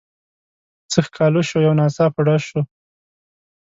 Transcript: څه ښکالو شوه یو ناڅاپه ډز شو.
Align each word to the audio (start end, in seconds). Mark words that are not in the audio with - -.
څه 0.91 0.99
ښکالو 1.07 1.41
شوه 1.49 1.61
یو 1.65 1.73
ناڅاپه 1.79 2.21
ډز 2.25 2.41
شو. 2.47 2.61